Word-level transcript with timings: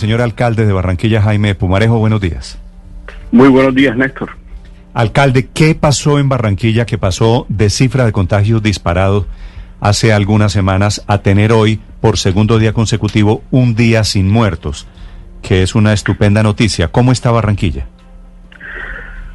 Señor 0.00 0.22
alcalde 0.22 0.64
de 0.64 0.72
Barranquilla, 0.72 1.20
Jaime 1.20 1.54
Pumarejo, 1.54 1.98
buenos 1.98 2.22
días. 2.22 2.58
Muy 3.32 3.48
buenos 3.48 3.74
días, 3.74 3.94
Néstor. 3.98 4.30
Alcalde, 4.94 5.50
¿qué 5.52 5.74
pasó 5.74 6.18
en 6.18 6.30
Barranquilla 6.30 6.86
que 6.86 6.96
pasó 6.96 7.44
de 7.50 7.68
cifra 7.68 8.06
de 8.06 8.12
contagios 8.12 8.62
disparado 8.62 9.26
hace 9.78 10.14
algunas 10.14 10.52
semanas 10.52 11.04
a 11.06 11.18
tener 11.18 11.52
hoy, 11.52 11.80
por 12.00 12.16
segundo 12.16 12.58
día 12.58 12.72
consecutivo, 12.72 13.42
un 13.50 13.74
día 13.74 14.02
sin 14.02 14.30
muertos? 14.30 14.88
Que 15.42 15.62
es 15.62 15.74
una 15.74 15.92
estupenda 15.92 16.42
noticia. 16.42 16.88
¿Cómo 16.88 17.12
está 17.12 17.30
Barranquilla? 17.30 17.86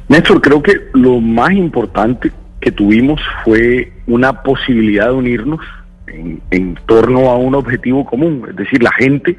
Néstor, 0.08 0.40
creo 0.40 0.64
que 0.64 0.88
lo 0.94 1.20
más 1.20 1.52
importante 1.52 2.32
que 2.60 2.72
tuvimos 2.72 3.20
fue 3.44 3.92
una 4.08 4.42
posibilidad 4.42 5.06
de 5.06 5.12
unirnos 5.12 5.60
en, 6.08 6.40
en 6.50 6.76
torno 6.86 7.30
a 7.30 7.36
un 7.36 7.54
objetivo 7.54 8.04
común, 8.04 8.44
es 8.50 8.56
decir, 8.56 8.82
la 8.82 8.90
gente 8.90 9.36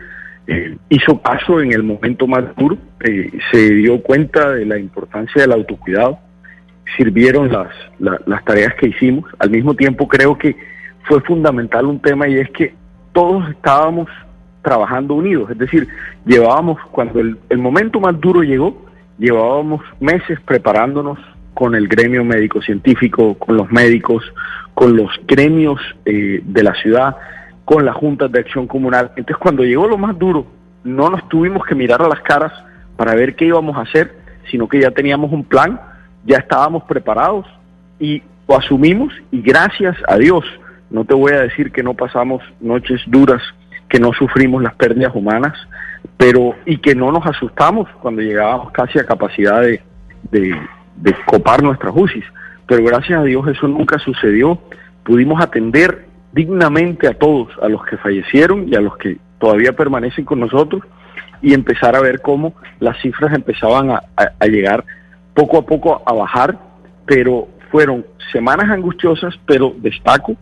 eh, 0.47 0.77
hizo 0.89 1.21
caso 1.21 1.61
en 1.61 1.73
el 1.73 1.83
momento 1.83 2.25
más 2.25 2.43
duro, 2.55 2.77
eh, 3.01 3.31
se 3.51 3.69
dio 3.73 4.01
cuenta 4.01 4.51
de 4.51 4.65
la 4.65 4.79
importancia 4.79 5.41
del 5.41 5.51
autocuidado, 5.51 6.19
sirvieron 6.95 7.51
las, 7.51 7.67
las 7.99 8.45
tareas 8.45 8.73
que 8.75 8.87
hicimos. 8.87 9.25
Al 9.39 9.49
mismo 9.49 9.73
tiempo 9.73 10.07
creo 10.07 10.37
que 10.37 10.55
fue 11.03 11.21
fundamental 11.21 11.85
un 11.85 11.99
tema 11.99 12.27
y 12.27 12.37
es 12.37 12.49
que 12.51 12.73
todos 13.11 13.49
estábamos 13.49 14.07
trabajando 14.61 15.13
unidos, 15.13 15.49
es 15.49 15.57
decir, 15.57 15.87
llevábamos, 16.25 16.77
cuando 16.91 17.19
el, 17.19 17.57
momento 17.57 17.99
más 17.99 18.19
duro 18.19 18.41
llegó, 18.43 18.85
llevábamos 19.17 19.81
meses 19.99 20.39
preparándonos 20.41 21.17
con 21.53 21.73
el 21.73 21.87
gremio 21.87 22.23
médico-científico, 22.25 23.35
con 23.35 23.55
los 23.55 23.71
médicos, 23.71 24.23
con 24.73 24.95
los 24.95 25.09
gremios 25.25 25.79
eh, 26.05 26.41
de 26.43 26.63
la 26.63 26.73
ciudad, 26.75 27.15
con 27.67 27.83
las 27.83 27.95
juntas 27.95 28.31
de 28.31 28.39
acción 28.39 28.65
comunal. 28.65 29.11
Entonces 29.17 29.35
cuando 29.35 29.65
llegó 29.65 29.89
lo 29.89 29.97
más 29.97 30.17
duro, 30.17 30.47
no 30.85 31.09
nos 31.09 31.27
tuvimos 31.27 31.65
que 31.65 31.75
mirar 31.75 32.01
a 32.01 32.07
las 32.07 32.21
caras 32.21 32.53
para 32.95 33.13
ver 33.13 33.35
qué 33.35 33.43
íbamos 33.43 33.75
a 33.75 33.81
hacer, 33.81 34.15
sino 34.49 34.69
que 34.69 34.79
ya 34.79 34.91
teníamos 34.91 35.33
un 35.33 35.43
plan, 35.43 35.77
ya 36.23 36.37
estábamos 36.37 36.85
preparados 36.85 37.45
y 37.99 38.23
lo 38.47 38.57
asumimos 38.57 39.13
y 39.31 39.41
gracias 39.41 39.97
a 40.07 40.15
Dios, 40.15 40.45
no 40.89 41.03
te 41.03 41.13
voy 41.13 41.33
a 41.33 41.41
decir 41.41 41.73
que 41.73 41.83
no 41.83 41.93
pasamos 41.93 42.41
noches 42.61 43.01
duras, 43.05 43.41
que 43.89 43.99
no 43.99 44.13
sufrimos 44.13 44.63
las 44.63 44.75
pérdidas 44.75 45.13
humanas, 45.13 45.53
pero 46.15 46.55
y 46.65 46.77
que 46.77 46.95
no 46.95 47.11
nos 47.11 47.25
asustamos 47.25 47.89
cuando 48.01 48.21
llegábamos 48.21 48.71
casi 48.71 48.97
a 48.97 49.05
capacidad 49.05 49.59
de, 49.59 49.81
de, 50.31 51.15
copar 51.25 51.61
nuestras 51.61 51.91
UCIs. 51.93 52.23
Pero 52.65 52.85
gracias 52.85 53.19
a 53.19 53.23
Dios 53.23 53.45
eso 53.49 53.67
nunca 53.67 53.99
sucedió. 53.99 54.57
Pudimos 55.03 55.41
atender 55.41 56.06
dignamente 56.37 57.07
a 57.07 57.15
todos, 57.15 57.49
a 57.63 57.67
los 57.67 57.83
que 57.83 57.97
fallecieron 57.97 58.71
y 58.71 58.75
a 58.75 58.79
los 58.79 58.95
que 58.97 59.17
todavía 59.39 59.73
permanecen 59.73 60.23
con 60.23 60.39
nosotros 60.39 60.83
y 61.41 61.55
empezar 61.55 61.95
a 61.95 61.99
ver 61.99 62.21
cómo 62.21 62.53
las 62.79 63.01
cifras 63.01 63.33
empezaban 63.33 63.89
a, 63.89 64.45
llegar 64.45 64.85
poco 65.33 65.57
a 65.57 65.61
poco 65.63 66.03
a 66.05 66.13
bajar, 66.13 66.59
pero 67.07 67.47
fueron 67.71 68.05
semanas 68.31 68.69
angustiosas, 68.69 69.33
pero 69.47 69.73
destaco, 69.77 70.35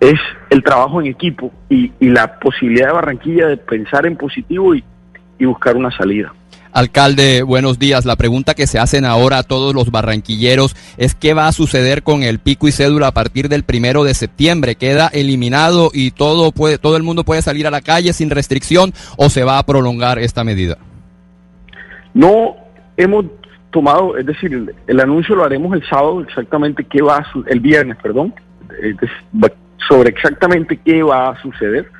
es 0.00 0.18
el 0.48 0.62
trabajo 0.62 1.02
en 1.02 1.08
equipo 1.08 1.52
y, 1.68 1.92
la 2.00 2.38
posibilidad 2.38 2.86
de 2.88 2.94
Barranquilla 2.94 3.48
de 3.48 3.58
pensar 3.58 4.06
en 4.06 4.16
positivo 4.16 4.74
y 4.74 4.82
buscar 5.44 5.76
una 5.76 5.90
salida. 5.90 6.32
Alcalde, 6.72 7.42
buenos 7.42 7.78
días. 7.78 8.06
La 8.06 8.16
pregunta 8.16 8.54
que 8.54 8.66
se 8.66 8.78
hacen 8.78 9.04
ahora 9.04 9.38
a 9.38 9.42
todos 9.42 9.74
los 9.74 9.90
barranquilleros 9.90 10.74
es 10.96 11.14
qué 11.14 11.34
va 11.34 11.46
a 11.46 11.52
suceder 11.52 12.02
con 12.02 12.22
el 12.22 12.38
pico 12.38 12.66
y 12.66 12.72
cédula 12.72 13.08
a 13.08 13.12
partir 13.12 13.50
del 13.50 13.62
primero 13.62 14.04
de 14.04 14.14
septiembre. 14.14 14.76
¿Queda 14.76 15.08
eliminado 15.08 15.90
y 15.92 16.12
todo 16.12 16.50
puede, 16.50 16.78
todo 16.78 16.96
el 16.96 17.02
mundo 17.02 17.24
puede 17.24 17.42
salir 17.42 17.66
a 17.66 17.70
la 17.70 17.82
calle 17.82 18.14
sin 18.14 18.30
restricción 18.30 18.92
o 19.18 19.28
se 19.28 19.44
va 19.44 19.58
a 19.58 19.66
prolongar 19.66 20.18
esta 20.18 20.44
medida? 20.44 20.78
No 22.14 22.56
hemos 22.96 23.26
tomado, 23.70 24.16
es 24.16 24.24
decir, 24.24 24.74
el, 24.86 25.00
anuncio 25.00 25.34
lo 25.34 25.44
haremos 25.44 25.74
el 25.74 25.86
sábado, 25.86 26.22
exactamente 26.22 26.84
qué 26.84 27.02
va 27.02 27.18
a 27.18 27.26
el 27.48 27.60
viernes, 27.60 27.98
perdón, 28.02 28.34
sobre 29.88 30.08
exactamente 30.08 30.78
qué 30.82 31.02
va 31.02 31.30
a 31.30 31.42
suceder 31.42 31.90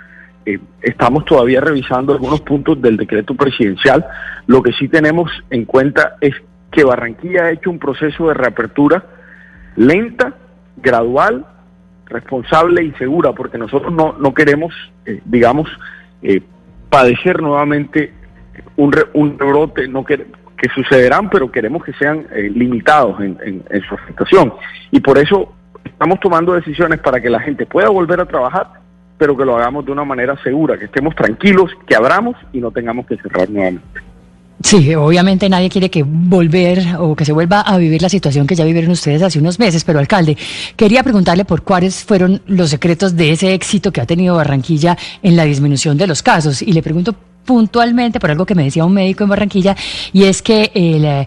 eh, 0.44 0.58
estamos 0.80 1.24
todavía 1.24 1.60
revisando 1.60 2.12
algunos 2.12 2.40
puntos 2.40 2.80
del 2.80 2.96
decreto 2.96 3.34
presidencial. 3.34 4.04
Lo 4.46 4.62
que 4.62 4.72
sí 4.72 4.88
tenemos 4.88 5.30
en 5.50 5.64
cuenta 5.64 6.16
es 6.20 6.34
que 6.70 6.84
Barranquilla 6.84 7.44
ha 7.44 7.50
hecho 7.50 7.70
un 7.70 7.78
proceso 7.78 8.28
de 8.28 8.34
reapertura 8.34 9.04
lenta, 9.76 10.34
gradual, 10.76 11.46
responsable 12.06 12.82
y 12.82 12.92
segura, 12.92 13.32
porque 13.32 13.56
nosotros 13.56 13.92
no, 13.92 14.14
no 14.18 14.34
queremos, 14.34 14.74
eh, 15.06 15.20
digamos, 15.24 15.68
eh, 16.22 16.42
padecer 16.90 17.40
nuevamente 17.40 18.12
un, 18.76 18.94
un 19.14 19.38
rebrote, 19.38 19.88
no 19.88 20.04
que, 20.04 20.26
que 20.56 20.68
sucederán, 20.74 21.30
pero 21.30 21.50
queremos 21.50 21.84
que 21.84 21.92
sean 21.94 22.26
limitados 22.54 23.20
en, 23.20 23.38
en 23.40 23.82
su 23.88 23.94
afectación. 23.94 24.52
Y 24.90 25.00
por 25.00 25.18
eso 25.18 25.54
estamos 25.84 26.20
tomando 26.20 26.52
decisiones 26.52 27.00
para 27.00 27.20
que 27.20 27.30
la 27.30 27.40
gente 27.40 27.64
pueda 27.64 27.88
volver 27.88 28.20
a 28.20 28.26
trabajar 28.26 28.81
pero 29.18 29.36
que 29.36 29.44
lo 29.44 29.56
hagamos 29.56 29.84
de 29.84 29.92
una 29.92 30.04
manera 30.04 30.36
segura, 30.42 30.78
que 30.78 30.86
estemos 30.86 31.14
tranquilos, 31.14 31.70
que 31.86 31.94
abramos 31.94 32.36
y 32.52 32.58
no 32.58 32.70
tengamos 32.70 33.06
que 33.06 33.16
cerrar 33.16 33.48
nuevamente. 33.48 34.00
Sí, 34.62 34.94
obviamente 34.94 35.48
nadie 35.48 35.68
quiere 35.68 35.90
que 35.90 36.04
volver 36.06 36.96
o 36.98 37.16
que 37.16 37.24
se 37.24 37.32
vuelva 37.32 37.62
a 37.62 37.76
vivir 37.78 38.00
la 38.00 38.08
situación 38.08 38.46
que 38.46 38.54
ya 38.54 38.64
vivieron 38.64 38.92
ustedes 38.92 39.20
hace 39.22 39.40
unos 39.40 39.58
meses, 39.58 39.82
pero 39.82 39.98
alcalde, 39.98 40.36
quería 40.76 41.02
preguntarle 41.02 41.44
por 41.44 41.62
cuáles 41.62 42.04
fueron 42.04 42.40
los 42.46 42.70
secretos 42.70 43.16
de 43.16 43.32
ese 43.32 43.54
éxito 43.54 43.92
que 43.92 44.00
ha 44.00 44.06
tenido 44.06 44.36
Barranquilla 44.36 44.96
en 45.22 45.36
la 45.36 45.44
disminución 45.44 45.96
de 45.96 46.06
los 46.06 46.22
casos. 46.22 46.62
Y 46.62 46.72
le 46.72 46.82
pregunto 46.82 47.14
puntualmente 47.44 48.20
por 48.20 48.30
algo 48.30 48.46
que 48.46 48.54
me 48.54 48.64
decía 48.64 48.84
un 48.84 48.94
médico 48.94 49.24
en 49.24 49.30
Barranquilla 49.30 49.76
y 50.12 50.24
es 50.24 50.42
que 50.42 50.70
eh, 50.74 51.26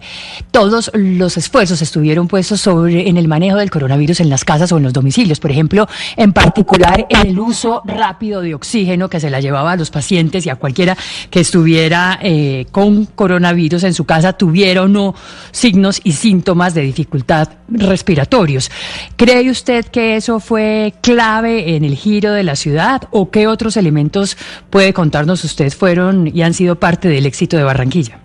todos 0.50 0.90
los 0.94 1.36
esfuerzos 1.36 1.82
estuvieron 1.82 2.28
puestos 2.28 2.60
sobre 2.60 3.08
en 3.08 3.16
el 3.16 3.28
manejo 3.28 3.56
del 3.56 3.70
coronavirus 3.70 4.20
en 4.20 4.30
las 4.30 4.44
casas 4.44 4.72
o 4.72 4.78
en 4.78 4.84
los 4.84 4.92
domicilios, 4.92 5.40
por 5.40 5.50
ejemplo, 5.50 5.86
en 6.16 6.32
particular 6.32 7.06
en 7.08 7.26
el 7.26 7.38
uso 7.38 7.82
rápido 7.84 8.40
de 8.40 8.54
oxígeno 8.54 9.08
que 9.08 9.20
se 9.20 9.30
la 9.30 9.40
llevaba 9.40 9.72
a 9.72 9.76
los 9.76 9.90
pacientes 9.90 10.46
y 10.46 10.50
a 10.50 10.56
cualquiera 10.56 10.96
que 11.30 11.40
estuviera 11.40 12.18
eh, 12.22 12.66
con 12.70 13.06
coronavirus 13.06 13.84
en 13.84 13.94
su 13.94 14.04
casa 14.04 14.32
tuviera 14.32 14.82
o 14.82 14.88
no 14.88 15.14
signos 15.50 16.00
y 16.04 16.12
síntomas 16.12 16.74
de 16.74 16.82
dificultad 16.82 17.48
respiratorios. 17.68 18.70
¿Cree 19.16 19.50
usted 19.50 19.86
que 19.86 20.16
eso 20.16 20.40
fue 20.40 20.94
clave 21.00 21.76
en 21.76 21.84
el 21.84 21.96
giro 21.96 22.32
de 22.32 22.42
la 22.42 22.56
ciudad 22.56 23.02
o 23.10 23.30
qué 23.30 23.46
otros 23.46 23.76
elementos 23.76 24.36
puede 24.70 24.92
contarnos 24.92 25.44
usted 25.44 25.72
fueron 25.72 26.05
y 26.12 26.42
han 26.42 26.54
sido 26.54 26.76
parte 26.76 27.08
del 27.08 27.26
éxito 27.26 27.56
de 27.56 27.64
Barranquilla? 27.64 28.18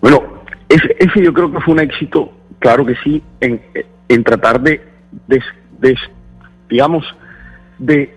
Bueno, 0.00 0.22
ese, 0.68 1.22
yo 1.22 1.32
creo 1.32 1.52
que 1.52 1.60
fue 1.60 1.74
un 1.74 1.80
éxito, 1.80 2.32
claro 2.58 2.84
que 2.86 2.94
sí, 3.04 3.22
en, 3.40 4.24
tratar 4.24 4.60
de, 4.60 4.80
digamos, 6.68 7.04
de 7.78 8.14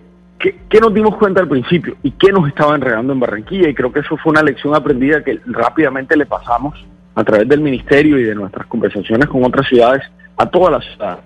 ¿Qué, 0.69 0.81
nos 0.81 0.93
dimos 0.93 1.15
cuenta 1.15 1.39
al 1.39 1.47
principio 1.47 1.95
y 2.03 2.11
qué 2.11 2.29
nos 2.33 2.49
estaba 2.49 2.75
enredando 2.75 3.13
en 3.13 3.19
Barranquilla? 3.21 3.69
Y 3.69 3.73
creo 3.73 3.93
que 3.93 4.01
eso 4.01 4.17
fue 4.17 4.31
una 4.31 4.43
lección 4.43 4.75
aprendida 4.75 5.23
que 5.23 5.39
rápidamente 5.45 6.17
le 6.17 6.25
pasamos 6.25 6.73
a 7.15 7.23
través 7.23 7.47
del 7.47 7.61
ministerio 7.61 8.19
y 8.19 8.23
de 8.23 8.35
nuestras 8.35 8.67
conversaciones 8.67 9.29
con 9.29 9.45
otras 9.45 9.65
ciudades 9.69 10.03
a 10.35 10.45
todas 10.45 10.73
las 10.73 10.85
ciudades. 10.93 11.23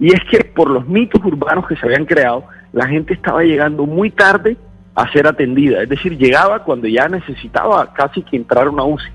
Y 0.00 0.08
es 0.14 0.20
que 0.30 0.42
por 0.42 0.70
los 0.70 0.88
mitos 0.88 1.22
urbanos 1.22 1.66
que 1.66 1.76
se 1.76 1.84
habían 1.84 2.06
creado, 2.06 2.44
la 2.72 2.86
gente 2.86 3.12
estaba 3.12 3.42
llegando 3.42 3.84
muy 3.84 4.10
tarde 4.10 4.56
a 4.96 5.12
ser 5.12 5.26
atendida, 5.26 5.82
es 5.82 5.90
decir, 5.90 6.16
llegaba 6.16 6.64
cuando 6.64 6.88
ya 6.88 7.06
necesitaba 7.06 7.92
casi 7.92 8.22
que 8.22 8.36
entrar 8.36 8.66
a 8.66 8.70
una 8.70 8.84
UCI. 8.84 9.10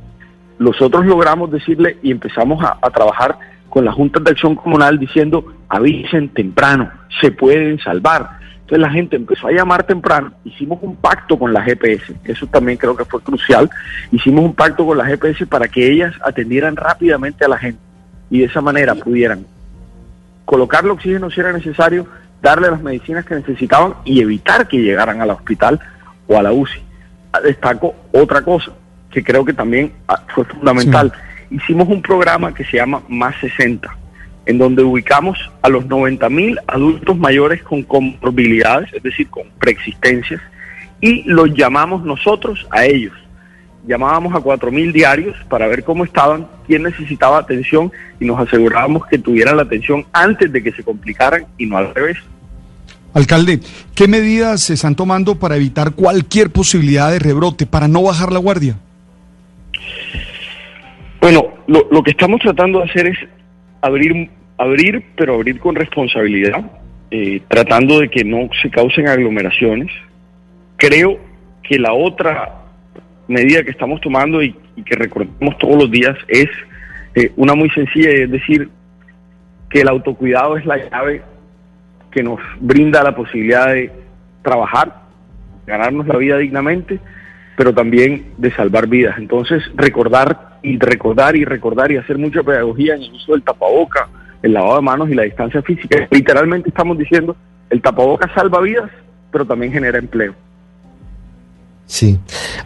Nosotros 0.59 1.03
logramos 1.07 1.49
decirle 1.49 1.97
y 2.03 2.11
empezamos 2.11 2.63
a, 2.63 2.89
trabajar 2.91 3.35
con 3.67 3.83
las 3.83 3.95
juntas 3.95 4.23
de 4.23 4.29
acción 4.29 4.55
comunal 4.55 4.99
diciendo 4.99 5.43
avisen 5.67 6.29
temprano, 6.29 6.91
se 7.19 7.31
pueden 7.31 7.79
salvar. 7.79 8.29
Entonces 8.59 8.79
la 8.79 8.91
gente 8.91 9.15
empezó 9.15 9.47
a 9.47 9.51
llamar 9.51 9.83
temprano, 9.83 10.33
hicimos 10.45 10.77
un 10.83 10.95
pacto 10.95 11.37
con 11.39 11.51
la 11.51 11.63
GPS, 11.63 12.13
eso 12.25 12.45
también 12.45 12.77
creo 12.77 12.95
que 12.95 13.03
fue 13.03 13.19
crucial, 13.19 13.67
hicimos 14.11 14.45
un 14.45 14.53
pacto 14.53 14.85
con 14.85 14.99
la 14.99 15.05
GPS 15.05 15.47
para 15.47 15.67
que 15.67 15.91
ellas 15.91 16.13
atendieran 16.23 16.75
rápidamente 16.75 17.43
a 17.43 17.47
la 17.47 17.57
gente 17.57 17.81
y 18.29 18.39
de 18.39 18.45
esa 18.45 18.61
manera 18.61 18.93
pudieran 18.93 19.47
colocar 20.45 20.83
el 20.83 20.91
oxígeno 20.91 21.31
si 21.31 21.39
era 21.39 21.51
necesario, 21.51 22.05
darle 22.41 22.71
las 22.71 22.81
medicinas 22.81 23.25
que 23.25 23.35
necesitaban 23.35 23.95
y 24.03 24.21
evitar 24.21 24.67
que 24.67 24.77
llegaran 24.77 25.21
al 25.21 25.31
hospital 25.31 25.79
o 26.27 26.37
a 26.37 26.43
la 26.43 26.51
UCI. 26.51 26.79
Ah, 27.33 27.39
destaco 27.39 27.95
otra 28.11 28.41
cosa 28.41 28.71
que 29.09 29.23
creo 29.23 29.45
que 29.45 29.53
también 29.53 29.91
ah, 30.07 30.23
fue 30.33 30.45
fundamental. 30.45 31.11
Hicimos 31.49 31.87
un 31.89 32.01
programa 32.01 32.53
que 32.53 32.63
se 32.63 32.77
llama 32.77 33.03
Más 33.09 33.35
60, 33.41 33.89
en 34.45 34.57
donde 34.57 34.83
ubicamos 34.83 35.37
a 35.61 35.69
los 35.69 35.85
90 35.85 36.29
mil 36.29 36.59
adultos 36.67 37.17
mayores 37.17 37.61
con 37.63 37.83
comorbilidades, 37.83 38.91
es 38.93 39.03
decir, 39.03 39.29
con 39.29 39.43
preexistencias, 39.59 40.41
y 41.01 41.23
los 41.23 41.53
llamamos 41.53 42.03
nosotros 42.03 42.65
a 42.71 42.85
ellos 42.85 43.13
llamábamos 43.87 44.33
a 44.35 44.39
4.000 44.39 44.91
diarios 44.91 45.35
para 45.49 45.67
ver 45.67 45.83
cómo 45.83 46.03
estaban, 46.03 46.47
quién 46.67 46.83
necesitaba 46.83 47.39
atención 47.39 47.91
y 48.19 48.25
nos 48.25 48.39
asegurábamos 48.39 49.07
que 49.07 49.17
tuvieran 49.17 49.57
la 49.57 49.63
atención 49.63 50.05
antes 50.13 50.51
de 50.51 50.61
que 50.63 50.71
se 50.71 50.83
complicaran 50.83 51.45
y 51.57 51.65
no 51.65 51.77
al 51.77 51.93
revés. 51.93 52.17
Alcalde, 53.13 53.59
¿qué 53.93 54.07
medidas 54.07 54.61
se 54.61 54.73
están 54.73 54.95
tomando 54.95 55.37
para 55.37 55.57
evitar 55.57 55.91
cualquier 55.91 56.49
posibilidad 56.49 57.11
de 57.11 57.19
rebrote, 57.19 57.65
para 57.65 57.87
no 57.87 58.03
bajar 58.03 58.31
la 58.31 58.39
guardia? 58.39 58.77
Bueno, 61.19 61.49
lo, 61.67 62.03
que 62.03 62.11
estamos 62.11 62.39
tratando 62.41 62.79
de 62.79 62.85
hacer 62.85 63.07
es 63.07 63.17
abrir, 63.81 64.29
abrir 64.57 65.05
pero 65.15 65.35
abrir 65.35 65.59
con 65.59 65.75
responsabilidad, 65.75 66.63
eh, 67.11 67.41
tratando 67.47 67.99
de 67.99 68.09
que 68.09 68.23
no 68.23 68.49
se 68.61 68.69
causen 68.69 69.07
aglomeraciones. 69.07 69.91
Creo 70.77 71.19
que 71.61 71.77
la 71.77 71.93
otra 71.93 72.61
medida 73.31 73.63
que 73.63 73.71
estamos 73.71 74.01
tomando 74.01 74.41
y, 74.43 74.55
que 74.85 74.95
recordamos 74.95 75.57
todos 75.59 75.75
los 75.77 75.91
días 75.91 76.17
es 76.27 76.49
eh, 77.15 77.31
una 77.35 77.55
muy 77.55 77.69
sencilla, 77.69 78.09
es 78.09 78.31
decir, 78.31 78.69
que 79.69 79.81
el 79.81 79.87
autocuidado 79.87 80.57
es 80.57 80.65
la 80.65 80.77
llave 80.77 81.21
que 82.11 82.23
nos 82.23 82.39
brinda 82.59 83.03
la 83.03 83.15
posibilidad 83.15 83.67
de 83.67 83.91
trabajar, 84.41 85.01
ganarnos 85.65 86.07
la 86.07 86.17
vida 86.17 86.37
dignamente, 86.37 86.99
pero 87.55 87.73
también 87.73 88.33
de 88.37 88.51
salvar 88.51 88.87
vidas. 88.87 89.17
Entonces, 89.17 89.63
recordar 89.75 90.57
y 90.61 90.77
recordar 90.77 91.35
y 91.35 91.45
recordar 91.45 91.91
y 91.91 91.97
hacer 91.97 92.17
mucha 92.17 92.43
pedagogía 92.43 92.95
en 92.95 93.03
el 93.03 93.13
uso 93.13 93.33
del 93.33 93.43
tapaboca, 93.43 94.09
el 94.41 94.53
lavado 94.53 94.75
de 94.77 94.81
manos 94.81 95.09
y 95.09 95.13
la 95.13 95.23
distancia 95.23 95.61
física. 95.61 96.07
Literalmente 96.11 96.69
estamos 96.69 96.97
diciendo, 96.97 97.35
el 97.69 97.81
tapaboca 97.81 98.33
salva 98.33 98.61
vidas, 98.61 98.91
pero 99.31 99.45
también 99.45 99.71
genera 99.71 99.97
empleo. 99.97 100.35
Sí. 101.91 102.17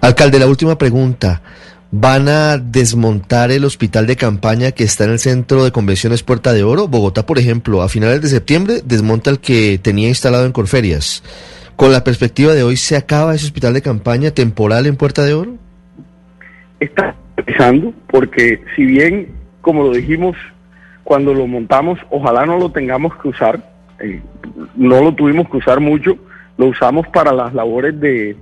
Alcalde, 0.01 0.37
la 0.37 0.45
última 0.45 0.77
pregunta. 0.77 1.41
¿Van 1.89 2.27
a 2.29 2.59
desmontar 2.59 3.49
el 3.49 3.65
hospital 3.65 4.05
de 4.05 4.15
campaña 4.15 4.71
que 4.71 4.83
está 4.83 5.05
en 5.05 5.11
el 5.11 5.19
centro 5.19 5.63
de 5.63 5.71
convenciones 5.71 6.21
Puerta 6.21 6.53
de 6.53 6.63
Oro? 6.63 6.87
Bogotá, 6.87 7.25
por 7.25 7.39
ejemplo, 7.39 7.81
a 7.81 7.89
finales 7.89 8.21
de 8.21 8.27
septiembre 8.27 8.81
desmonta 8.85 9.31
el 9.31 9.39
que 9.39 9.79
tenía 9.81 10.09
instalado 10.09 10.45
en 10.45 10.51
Corferias. 10.51 11.23
¿Con 11.75 11.91
la 11.91 12.03
perspectiva 12.03 12.53
de 12.53 12.61
hoy 12.61 12.77
se 12.77 12.97
acaba 12.97 13.33
ese 13.33 13.45
hospital 13.45 13.73
de 13.73 13.81
campaña 13.81 14.29
temporal 14.29 14.85
en 14.85 14.95
Puerta 14.95 15.23
de 15.23 15.33
Oro? 15.33 15.55
Está 16.79 17.15
empezando 17.35 17.93
porque 18.11 18.61
si 18.75 18.85
bien, 18.85 19.29
como 19.61 19.85
lo 19.85 19.93
dijimos 19.93 20.37
cuando 21.03 21.33
lo 21.33 21.47
montamos, 21.47 21.97
ojalá 22.11 22.45
no 22.45 22.59
lo 22.59 22.71
tengamos 22.71 23.15
que 23.15 23.29
usar, 23.29 23.59
eh, 23.99 24.21
no 24.75 25.01
lo 25.01 25.15
tuvimos 25.15 25.49
que 25.49 25.57
usar 25.57 25.79
mucho, 25.79 26.15
lo 26.57 26.67
usamos 26.67 27.07
para 27.09 27.33
las 27.33 27.53
labores 27.53 27.99
de, 27.99 28.35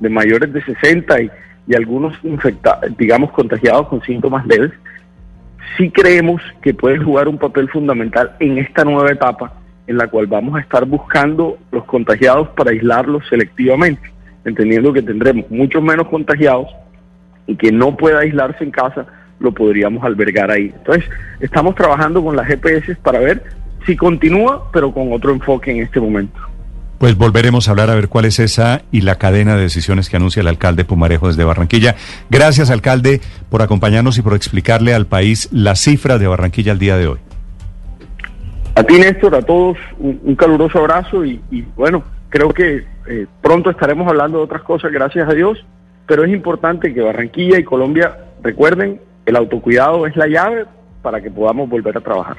mayores 0.00 0.52
de 0.52 0.62
60 0.62 1.22
y, 1.22 1.30
algunos 1.74 2.12
infectados, 2.22 2.94
digamos, 2.98 3.32
contagiados 3.32 3.88
con 3.88 4.02
síntomas 4.02 4.46
leves, 4.46 4.72
sí 5.78 5.90
creemos 5.90 6.42
que 6.60 6.74
puede 6.74 6.98
jugar 6.98 7.26
un 7.26 7.38
papel 7.38 7.70
fundamental 7.70 8.36
en 8.38 8.58
esta 8.58 8.84
nueva 8.84 9.10
etapa 9.10 9.54
en 9.86 9.96
la 9.98 10.08
cual 10.08 10.26
vamos 10.26 10.56
a 10.56 10.60
estar 10.60 10.84
buscando 10.84 11.58
los 11.70 11.84
contagiados 11.84 12.48
para 12.50 12.70
aislarlos 12.70 13.26
selectivamente, 13.28 14.10
entendiendo 14.44 14.92
que 14.92 15.02
tendremos 15.02 15.50
muchos 15.50 15.82
menos 15.82 16.08
contagiados 16.08 16.68
y 17.46 17.56
que 17.56 17.70
no 17.70 17.96
pueda 17.96 18.20
aislarse 18.20 18.64
en 18.64 18.70
casa, 18.70 19.06
lo 19.38 19.52
podríamos 19.52 20.02
albergar 20.04 20.50
ahí. 20.50 20.72
Entonces, 20.74 21.04
estamos 21.40 21.74
trabajando 21.74 22.22
con 22.22 22.36
las 22.36 22.46
GPS 22.46 22.96
para 22.96 23.18
ver 23.18 23.42
si 23.84 23.96
continúa, 23.96 24.70
pero 24.72 24.92
con 24.92 25.12
otro 25.12 25.32
enfoque 25.32 25.70
en 25.70 25.78
este 25.78 26.00
momento. 26.00 26.53
Pues 26.98 27.16
volveremos 27.16 27.68
a 27.68 27.72
hablar 27.72 27.90
a 27.90 27.94
ver 27.94 28.08
cuál 28.08 28.24
es 28.24 28.38
esa 28.38 28.82
y 28.90 29.02
la 29.02 29.16
cadena 29.16 29.56
de 29.56 29.62
decisiones 29.62 30.08
que 30.08 30.16
anuncia 30.16 30.40
el 30.40 30.48
alcalde 30.48 30.84
Pumarejo 30.84 31.28
desde 31.28 31.44
Barranquilla. 31.44 31.96
Gracias, 32.30 32.70
alcalde, 32.70 33.20
por 33.50 33.62
acompañarnos 33.62 34.16
y 34.18 34.22
por 34.22 34.34
explicarle 34.34 34.94
al 34.94 35.06
país 35.06 35.48
la 35.52 35.74
cifra 35.74 36.18
de 36.18 36.26
Barranquilla 36.26 36.72
el 36.72 36.78
día 36.78 36.96
de 36.96 37.08
hoy. 37.08 37.18
A 38.76 38.82
ti, 38.82 38.98
Néstor, 38.98 39.34
a 39.36 39.42
todos, 39.42 39.76
un, 39.98 40.34
caluroso 40.34 40.80
abrazo 40.80 41.24
y, 41.24 41.40
bueno, 41.76 42.02
creo 42.28 42.52
que 42.52 42.84
eh, 43.06 43.26
pronto 43.40 43.70
estaremos 43.70 44.08
hablando 44.08 44.38
de 44.38 44.44
otras 44.44 44.62
cosas, 44.62 44.90
gracias 44.90 45.28
a 45.28 45.32
Dios, 45.32 45.64
pero 46.06 46.24
es 46.24 46.32
importante 46.32 46.92
que 46.92 47.00
Barranquilla 47.00 47.58
y 47.58 47.64
Colombia 47.64 48.16
recuerden, 48.42 49.00
el 49.26 49.36
autocuidado 49.36 50.06
es 50.06 50.16
la 50.16 50.26
llave 50.26 50.66
para 51.02 51.20
que 51.20 51.30
podamos 51.30 51.68
volver 51.68 51.96
a 51.96 52.00
trabajar. 52.00 52.36